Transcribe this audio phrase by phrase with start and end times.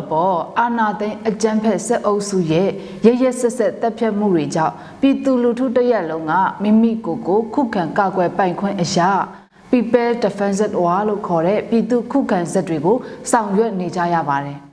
[0.00, 2.68] အပေါ်အာဏာသိမ်းအကြမ်းဖက်စစ်အုပ်စုရဲ့
[3.06, 6.32] ရရဆက်ဆက်တပ်ဖြတ်မှုတွေကြောင့်ပြည်သူလူထုတရက်လုံးက
[6.62, 9.10] မိမိကိုယ်ကိုခုခံကာကွယ်ပိုင်ခွင့်အရာ
[9.70, 12.96] People Defensive War လို့ခေါ်တဲ့ပြည်သူခုခံစစ်တွေကို
[13.30, 14.58] ဆောင်ရွက်နေကြရပါတယ်။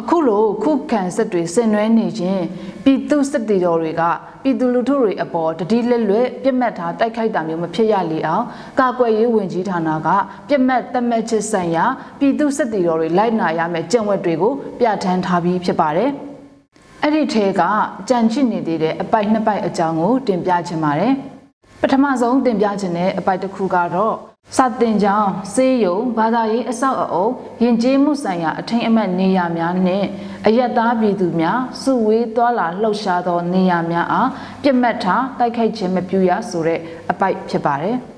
[0.00, 2.42] အခုလိုခုခံစစ်တွေဆင်နွှဲနေခြင်း
[2.84, 4.02] ပြည်သူစစ်တီတော်တွေက
[4.42, 8.44] ပြည်သူလူထုတွေအပေါ်တတိလက်လွတ်ပြစ်မှတ်ထားတိုက်ခိုက်တာမျိုးမဖြစ်ရလေအောင်
[8.80, 10.08] ကာကွယ်ရေးဝန်ကြီးဌာနက
[10.48, 11.84] ပြစ်မှတ်တတ်မှတ်ချက်ဆိုင်ရာ
[12.18, 16.10] ပြည်သူစစ်တီတော်တွေလိုက်နာရမယ့်ကြံ့ဝတ်တွေကိုပြဋ္ဌာန်းထားပြီးဖြစ်ပါတယ်။
[17.02, 17.62] အဲ့ဒီထဲက
[18.08, 21.12] ကြံချစ်နေသေးတဲ့အပိုက်နှစ်ပိုက်အကြောင်းကိုတင်ပြချင်ပါတယ်။
[21.82, 24.14] ပထမဆုံးတင်ပြခြင်းတဲ့အပိုက်တစ်ခုကတော့
[24.54, 27.28] စတင်ကြောင်းစေးယုံဘာသာရေးအဆောက်အအုံ
[27.62, 30.06] ယဉ်ကျေးမှုဆိုင်ရာအထင်အမှတ်နေရာများနှင့်
[30.46, 34.30] အယက်သားပြည်သူများစုဝေးသွားလာလှုပ်ရှားသောနေရာများအား
[34.62, 37.98] ပြစ်မှတ်ထားတိုက်ခိုက်ခြင်းမပြုရဆိုတဲ့အပိုက်ဖြစ်ပါတယ်။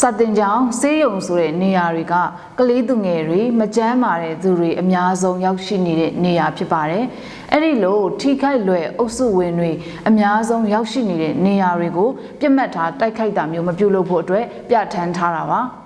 [0.00, 2.14] စတင်ကြောင်းစေးယုံဆိုတဲ့နေရာတွေက
[2.58, 7.04] ကလေးသူငယ်တွေမကြမ်းမာတဲ့သူတွေအများဆုံးရောက်ရှိနေတဲ့နေရာဖြစ်ပါတယ်။
[7.52, 9.70] အဲ့ဒီလိုထိခိုက်လွယ်အုပ်စုဝင်တွေ
[10.08, 12.08] အများဆုံးရောက်ရှိနေတဲ့နေရာတွေကို
[12.40, 15.60] ပြစ်မှတ်ထားတိုက်ခိုက်တာမျိုးမပြုလုပ်ဖို့အတွက်ပြဋ္ဌာန်းထားတာပါ။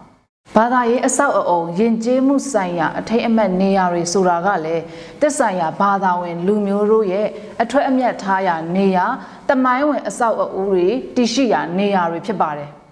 [0.57, 4.83] ဘာသာရေးအဆောက်အအုံယဉ်ကျေးမှုဆိုင်ရာအထိတ်အမှတ်နေရာတွေဆိုတာကလည်း
[5.21, 7.27] တက်ဆိုင်ရာဘာသာဝင် လူမျိုးတို့ရဲ့
[7.63, 9.07] အထွတ်အမြတ်ထားရာနေရာ
[9.49, 12.71] တမိုင်းဝင်အဆောက်အဦတွေတည်ရှိရာနေရာတွေဖြစ်ပါတယ်။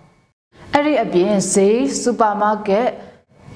[0.77, 2.89] အဲ့ဒီအပြင်ဈေးစူပါမားကတ်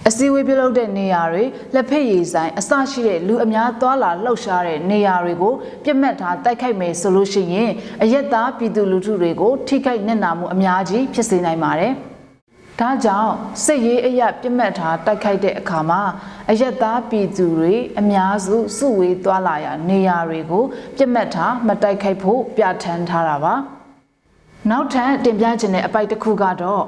[0.09, 7.71] အစည်းအဝေးပြုလုပ်တဲ့နေရာတွေလက်ဖက်ရည်ဆိုင်အစရှိတဲ့လူအများသွားလာလှုပ်ရှားတဲ့နေရာတွေကိုပြစ်မှတ်ထားတိုက်ခိုက်မယ်ဆိုလို့ရှိရင်
[8.03, 11.93] အယက်သားပြည်သူလူထုတွေကိုထိခိုက်နစ်နာမှုအများကြီးဖြစ်စေနိုင်ပါတယ်။
[12.81, 13.33] ဒါကြောင့်
[13.65, 16.03] စစ်ရေးအရာပြစ်မှတ်ထားတိုက်ခိုက်တဲ့အခါမှာ
[16.51, 20.65] အယက်သားပြည်သူတွေအများစုစုဝေးသွားလာရာနေရာတွေကို
[20.97, 23.55] ပြစ်မှတ်ထားမတိုက်ခိုက်ဖို့ပြဋ္ဌာန်းထားတာပါ။
[24.71, 26.85] နောက်ထပ်တင်ပြခြင်းတဲ့အပိုက်တစ်ခုကတော့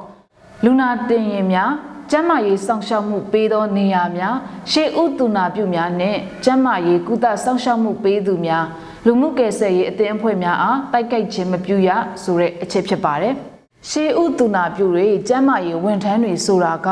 [0.64, 1.70] လူနာတင်ရင်များ
[2.10, 4.36] ကျန်းမာရေးစောင့်ရှောက်မှုပေးသောနေရာများ
[4.70, 8.64] ရှေးဥတုနာပြုများနဲ့ကျန်းမာရေးကုသစောင့်ရှောက်မှုပေးသူများ
[9.06, 11.90] လူမှုကယ်ဆယ်ရေးအသင်းအဖွဲ့များအားတိုက်ကြိုက်ခြင်းမပြုရ
[12.22, 13.34] ဆိုတဲ့အချက်ဖြစ်ပါတယ်။
[13.90, 16.88] ရှေးဥတုနာပြုတွေကျန်းမာရေးဝန်ထမ်းတွေဆိုတာက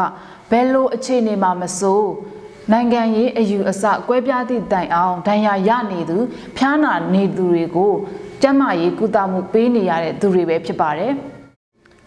[0.51, 2.03] ဘယ်လိုအခြေအနေမှာမဆို
[2.73, 6.19] နိုင်ငံရေးအယူအဆကွဲပြားသည့်တိုင်အောင်ဒဏ်ရာရနေသူ
[6.57, 7.93] ဖျားနာနေသူတွေကို
[8.43, 11.15] ကျန်းမာရေးကုသမှုပေးနေရတဲ့သူတွေပဲဖြစ်ပါတယ်။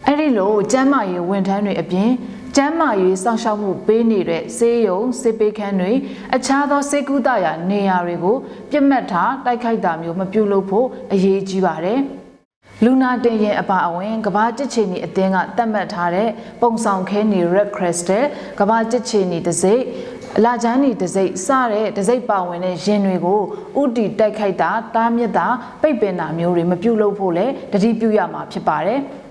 [0.06, 2.10] အဲ့ဒီလိုကျမ်းမာရေးဝန်ထမ်းတွေအပြင်
[2.56, 5.92] ကျမ်းမာရေးစောင့်ရှောက်မှုပေးနေတဲ့စေယုံစေပေးခန်းတွေ
[6.34, 8.36] အခြားသောစေကုသရာနေရာတွေကို
[8.70, 12.00] ပြစ်မှတ်ထားတိုက်ခိုက်တာမျိုးမပြုလုပ်ဖို့အရေးကြီးပါတယ်။
[12.84, 16.28] လူနာတင်ရင်အပါအဝင်ကဘာကြစ်ချီနီအသင်းကတတ်မှတ်ထားတဲ့
[16.60, 18.24] ပုံဆောင်ခဲနီ Red Crystal
[18.58, 19.84] ကဘာကြစ်ချီနီတစိမ့်
[20.36, 23.40] အလာချမ်းနီတစိမ့်စတဲ့တစိမ့်ပါဝင်တဲ့ရင်တွေကို
[23.80, 25.46] ဥတီတိုက်ခိုက်တာတားမြစ်တာ
[25.82, 29.00] ပိတ်ပင်တာမျိုးတွေမပြုလုပ်ဖို့လည်းတတိပြုရမှာဖြစ်ပါတယ်။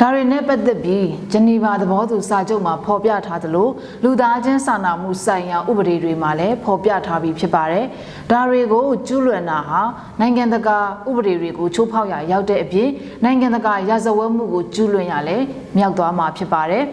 [0.00, 3.68] ဒါတွေနဲ့ပတ်သက်ပြီးဂျနီဗာသဘောတူစာချုပ်မှာဖော်ပြထားသလို
[4.02, 7.84] လူသားချင်းစာနာမှုဆိုင်ရာဥပဒေတွေမှာလည်းဖော်ပြထားပြီးဖြစ်ပါတယ်။
[8.30, 9.80] ဒါတွေကိုကျူးလွန်တာဟာ
[10.20, 12.88] နိုင်ငံတကာဥပဒေတွေကိုချိုးဖောက်ရာရောက်တဲ့အပြင်
[13.24, 15.36] နိုင်ငံတကာရာဇဝတ်မှုကိုကျူးလွန်ရလဲ
[15.76, 16.84] မြောက်သွားမှာဖြစ်ပါတယ်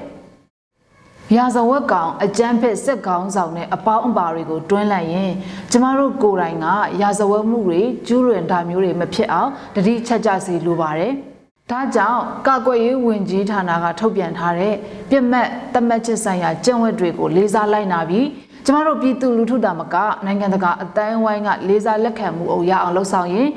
[1.35, 5.31] ။ရာဇဝတ်ကောင်အကြမ်းဖက်စစ်ကောင်ဆောင်နဲ့အပေါင်းအပါတွေကိုတွင်းလိုက်ရင်
[5.71, 6.67] ကျမတို့ကိုယ်တိုင်က
[7.01, 11.13] ရာဇဝတ်မှုတွေကျူးလွန်တာမျိုးတွေမဖြစ်အောင်တတိချက်ကြစီလိုပါတယ်။
[11.71, 14.75] ဒါကြောင့်ကာကွယ်ရေးဝန်ကြီးဌာနကထုတ်ပြန်ထားတဲ့
[15.09, 18.27] ပြစ်မှတ်တမတ်ချက်ဆိုင်ရာကျင့်ဝတ်တွေကိုလေးစားလိုက်နာပြီး
[18.65, 23.49] ကျမတို့ပြည်သူလူထုတာမကနိုင်ငံတကာအတိုင်းဝိုင်းကလေးစားလက်ခံမှုအုပ်ရအောင်လှုပ်ဆောင်ရင်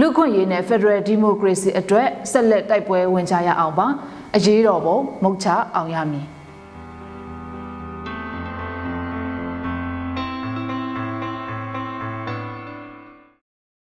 [0.00, 3.86] လူခွင့်ရေးနဲ့ Federal Democracy အတွက်ဆက်လက်တိုက်ပွဲဝင်ကြရအောင်ပါ
[4.36, 6.26] အရေးတော်ပုံမုတ်ချအောင်ရမည်